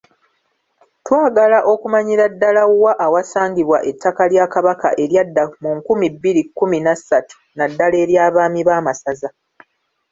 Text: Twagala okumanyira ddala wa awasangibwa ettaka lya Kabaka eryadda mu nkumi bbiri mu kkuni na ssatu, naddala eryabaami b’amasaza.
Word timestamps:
Twagala 1.05 1.57
okumanyira 1.73 2.25
ddala 2.33 2.63
wa 2.83 2.93
awasangibwa 3.05 3.77
ettaka 3.89 4.23
lya 4.31 4.45
Kabaka 4.53 4.89
eryadda 5.03 5.43
mu 5.61 5.69
nkumi 5.77 6.05
bbiri 6.13 6.41
mu 6.45 6.49
kkuni 6.51 6.77
na 6.85 6.93
ssatu, 6.99 7.35
naddala 7.57 7.95
eryabaami 8.03 8.61
b’amasaza. 8.67 9.29